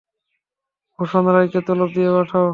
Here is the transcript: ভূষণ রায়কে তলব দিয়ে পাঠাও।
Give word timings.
ভূষণ 0.99 1.25
রায়কে 1.35 1.59
তলব 1.67 1.89
দিয়ে 1.95 2.09
পাঠাও। 2.15 2.47